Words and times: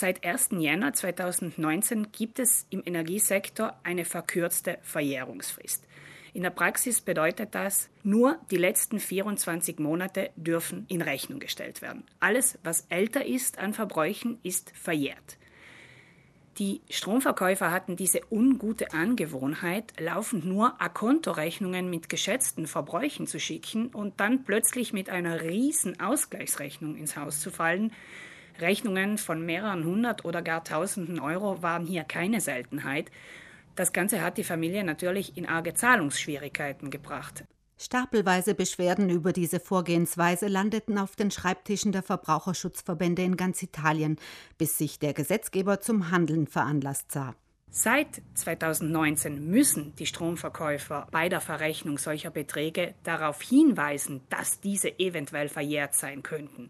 Seit 0.00 0.24
1. 0.24 0.52
Jänner 0.52 0.94
2019 0.94 2.10
gibt 2.10 2.38
es 2.38 2.64
im 2.70 2.82
Energiesektor 2.86 3.78
eine 3.82 4.06
verkürzte 4.06 4.78
Verjährungsfrist. 4.80 5.84
In 6.32 6.42
der 6.42 6.48
Praxis 6.48 7.02
bedeutet 7.02 7.54
das, 7.54 7.90
nur 8.02 8.38
die 8.50 8.56
letzten 8.56 8.98
24 8.98 9.78
Monate 9.78 10.30
dürfen 10.36 10.86
in 10.88 11.02
Rechnung 11.02 11.38
gestellt 11.38 11.82
werden. 11.82 12.04
Alles, 12.18 12.58
was 12.64 12.86
älter 12.88 13.26
ist 13.26 13.58
an 13.58 13.74
Verbräuchen, 13.74 14.38
ist 14.42 14.72
verjährt. 14.74 15.36
Die 16.56 16.80
Stromverkäufer 16.88 17.70
hatten 17.70 17.96
diese 17.96 18.22
ungute 18.30 18.94
Angewohnheit, 18.94 19.92
laufend 20.00 20.46
nur 20.46 20.80
A-Konto-Rechnungen 20.80 21.90
mit 21.90 22.08
geschätzten 22.08 22.66
Verbräuchen 22.66 23.26
zu 23.26 23.38
schicken 23.38 23.88
und 23.88 24.18
dann 24.18 24.44
plötzlich 24.44 24.94
mit 24.94 25.10
einer 25.10 25.42
riesen 25.42 26.00
Ausgleichsrechnung 26.00 26.96
ins 26.96 27.18
Haus 27.18 27.40
zu 27.40 27.50
fallen, 27.50 27.92
Rechnungen 28.58 29.18
von 29.18 29.44
mehreren 29.44 29.84
hundert 29.84 30.24
oder 30.24 30.42
gar 30.42 30.64
tausenden 30.64 31.20
Euro 31.20 31.62
waren 31.62 31.86
hier 31.86 32.04
keine 32.04 32.40
Seltenheit. 32.40 33.10
Das 33.76 33.92
Ganze 33.92 34.22
hat 34.22 34.38
die 34.38 34.44
Familie 34.44 34.84
natürlich 34.84 35.36
in 35.36 35.46
arge 35.46 35.74
Zahlungsschwierigkeiten 35.74 36.90
gebracht. 36.90 37.44
Stapelweise 37.78 38.54
Beschwerden 38.54 39.08
über 39.08 39.32
diese 39.32 39.58
Vorgehensweise 39.58 40.48
landeten 40.48 40.98
auf 40.98 41.16
den 41.16 41.30
Schreibtischen 41.30 41.92
der 41.92 42.02
Verbraucherschutzverbände 42.02 43.22
in 43.22 43.38
ganz 43.38 43.62
Italien, 43.62 44.16
bis 44.58 44.76
sich 44.76 44.98
der 44.98 45.14
Gesetzgeber 45.14 45.80
zum 45.80 46.10
Handeln 46.10 46.46
veranlasst 46.46 47.10
sah. 47.12 47.34
Seit 47.70 48.20
2019 48.34 49.48
müssen 49.48 49.94
die 49.96 50.04
Stromverkäufer 50.04 51.06
bei 51.12 51.28
der 51.28 51.40
Verrechnung 51.40 51.98
solcher 51.98 52.30
Beträge 52.30 52.94
darauf 53.04 53.40
hinweisen, 53.40 54.20
dass 54.28 54.60
diese 54.60 54.98
eventuell 54.98 55.48
verjährt 55.48 55.94
sein 55.94 56.22
könnten. 56.22 56.68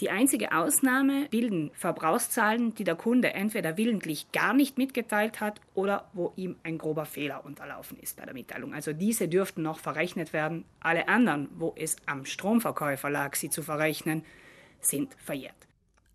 Die 0.00 0.10
einzige 0.10 0.52
Ausnahme 0.52 1.26
bilden 1.30 1.70
Verbrauchszahlen, 1.72 2.74
die 2.74 2.84
der 2.84 2.96
Kunde 2.96 3.32
entweder 3.32 3.78
willentlich 3.78 4.30
gar 4.30 4.52
nicht 4.52 4.76
mitgeteilt 4.76 5.40
hat 5.40 5.60
oder 5.74 6.10
wo 6.12 6.34
ihm 6.36 6.56
ein 6.64 6.76
grober 6.76 7.06
Fehler 7.06 7.46
unterlaufen 7.46 7.98
ist 8.00 8.18
bei 8.18 8.26
der 8.26 8.34
Mitteilung. 8.34 8.74
Also 8.74 8.92
diese 8.92 9.26
dürften 9.26 9.62
noch 9.62 9.78
verrechnet 9.78 10.34
werden. 10.34 10.66
Alle 10.80 11.08
anderen, 11.08 11.48
wo 11.56 11.72
es 11.76 11.96
am 12.04 12.26
Stromverkäufer 12.26 13.08
lag, 13.08 13.36
sie 13.36 13.48
zu 13.48 13.62
verrechnen, 13.62 14.22
sind 14.82 15.14
verjährt. 15.14 15.54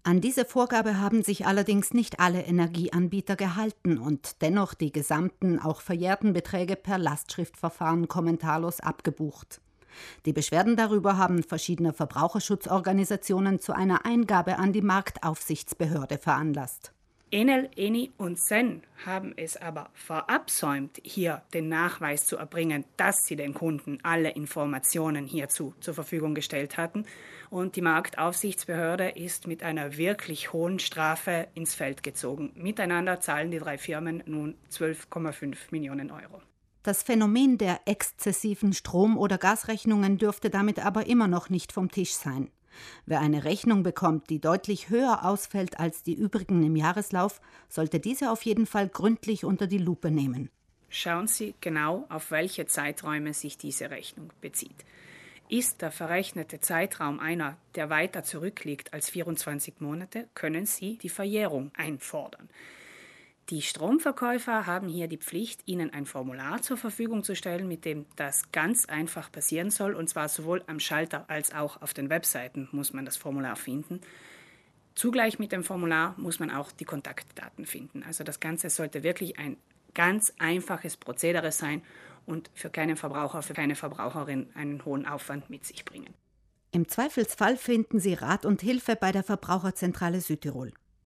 An 0.03 0.21
diese 0.21 0.45
Vorgabe 0.45 0.99
haben 0.99 1.23
sich 1.23 1.47
allerdings 1.47 1.93
nicht 1.93 2.19
alle 2.19 2.41
Energieanbieter 2.41 3.35
gehalten 3.35 3.97
und 3.97 4.41
dennoch 4.43 4.75
die 4.75 4.91
gesamten, 4.91 5.59
auch 5.59 5.81
verjährten 5.81 6.33
Beträge 6.33 6.75
per 6.75 6.99
Lastschriftverfahren 6.99 8.07
kommentarlos 8.07 8.79
abgebucht. 8.79 9.61
Die 10.25 10.33
Beschwerden 10.33 10.75
darüber 10.75 11.17
haben 11.17 11.43
verschiedene 11.43 11.93
Verbraucherschutzorganisationen 11.93 13.59
zu 13.59 13.73
einer 13.73 14.05
Eingabe 14.05 14.57
an 14.57 14.73
die 14.73 14.81
Marktaufsichtsbehörde 14.81 16.17
veranlasst. 16.17 16.93
Enel, 17.33 17.69
Eni 17.77 18.11
und 18.17 18.37
Sen 18.37 18.83
haben 19.05 19.33
es 19.37 19.55
aber 19.55 19.89
verabsäumt, 19.93 20.99
hier 21.01 21.41
den 21.53 21.69
Nachweis 21.69 22.25
zu 22.25 22.35
erbringen, 22.35 22.83
dass 22.97 23.25
sie 23.25 23.37
den 23.37 23.53
Kunden 23.53 23.99
alle 24.03 24.31
Informationen 24.31 25.25
hierzu 25.25 25.73
zur 25.79 25.93
Verfügung 25.93 26.35
gestellt 26.35 26.75
hatten. 26.75 27.05
Und 27.49 27.77
die 27.77 27.81
Marktaufsichtsbehörde 27.81 29.11
ist 29.11 29.47
mit 29.47 29.63
einer 29.63 29.95
wirklich 29.95 30.51
hohen 30.51 30.79
Strafe 30.79 31.47
ins 31.53 31.73
Feld 31.73 32.03
gezogen. 32.03 32.51
Miteinander 32.55 33.21
zahlen 33.21 33.49
die 33.49 33.59
drei 33.59 33.77
Firmen 33.77 34.23
nun 34.25 34.57
12,5 34.69 35.55
Millionen 35.71 36.11
Euro. 36.11 36.41
Das 36.83 37.03
Phänomen 37.03 37.59
der 37.59 37.81
exzessiven 37.85 38.73
Strom- 38.73 39.17
oder 39.17 39.37
Gasrechnungen 39.37 40.17
dürfte 40.17 40.49
damit 40.49 40.83
aber 40.83 41.05
immer 41.05 41.27
noch 41.27 41.49
nicht 41.49 41.71
vom 41.71 41.91
Tisch 41.91 42.13
sein. 42.13 42.49
Wer 43.05 43.19
eine 43.19 43.43
Rechnung 43.43 43.83
bekommt, 43.83 44.29
die 44.29 44.39
deutlich 44.39 44.89
höher 44.89 45.25
ausfällt 45.25 45.79
als 45.79 46.01
die 46.01 46.15
übrigen 46.15 46.63
im 46.63 46.75
Jahreslauf, 46.75 47.39
sollte 47.69 47.99
diese 47.99 48.31
auf 48.31 48.43
jeden 48.43 48.65
Fall 48.65 48.87
gründlich 48.87 49.45
unter 49.45 49.67
die 49.67 49.77
Lupe 49.77 50.09
nehmen. 50.09 50.49
Schauen 50.89 51.27
Sie 51.27 51.53
genau, 51.61 52.05
auf 52.09 52.31
welche 52.31 52.65
Zeiträume 52.65 53.33
sich 53.33 53.57
diese 53.57 53.91
Rechnung 53.91 54.31
bezieht. 54.41 54.85
Ist 55.49 55.81
der 55.81 55.91
verrechnete 55.91 56.61
Zeitraum 56.61 57.19
einer, 57.19 57.57
der 57.75 57.89
weiter 57.89 58.23
zurückliegt 58.23 58.93
als 58.93 59.09
24 59.09 59.75
Monate, 59.79 60.27
können 60.33 60.65
Sie 60.65 60.97
die 60.97 61.09
Verjährung 61.09 61.71
einfordern. 61.75 62.49
Die 63.49 63.61
Stromverkäufer 63.61 64.65
haben 64.65 64.87
hier 64.87 65.07
die 65.07 65.17
Pflicht, 65.17 65.61
Ihnen 65.65 65.91
ein 65.91 66.05
Formular 66.05 66.61
zur 66.61 66.77
Verfügung 66.77 67.23
zu 67.23 67.35
stellen, 67.35 67.67
mit 67.67 67.83
dem 67.83 68.05
das 68.15 68.51
ganz 68.51 68.85
einfach 68.85 69.31
passieren 69.31 69.71
soll. 69.71 69.93
Und 69.93 70.07
zwar 70.07 70.29
sowohl 70.29 70.63
am 70.67 70.79
Schalter 70.79 71.25
als 71.29 71.53
auch 71.53 71.81
auf 71.81 71.93
den 71.93 72.09
Webseiten 72.09 72.69
muss 72.71 72.93
man 72.93 73.03
das 73.03 73.17
Formular 73.17 73.55
finden. 73.55 73.99
Zugleich 74.95 75.39
mit 75.39 75.51
dem 75.51 75.63
Formular 75.63 76.15
muss 76.17 76.39
man 76.39 76.51
auch 76.51 76.71
die 76.71 76.85
Kontaktdaten 76.85 77.65
finden. 77.65 78.03
Also 78.03 78.23
das 78.23 78.39
Ganze 78.39 78.69
sollte 78.69 79.03
wirklich 79.03 79.37
ein 79.39 79.57
ganz 79.93 80.33
einfaches 80.39 80.95
Prozedere 80.97 81.51
sein 81.51 81.81
und 82.25 82.49
für 82.53 82.69
keinen 82.69 82.95
Verbraucher, 82.95 83.41
für 83.41 83.53
keine 83.53 83.75
Verbraucherin 83.75 84.49
einen 84.53 84.85
hohen 84.85 85.05
Aufwand 85.05 85.49
mit 85.49 85.65
sich 85.65 85.85
bringen. 85.85 86.13
Im 86.71 86.87
Zweifelsfall 86.87 87.57
finden 87.57 87.99
Sie 87.99 88.13
Rat 88.13 88.45
und 88.45 88.61
Hilfe 88.61 88.95
bei 88.95 89.11
der 89.11 89.23
Verbraucherzentrale 89.23 90.21
Südtirol. 90.21 90.71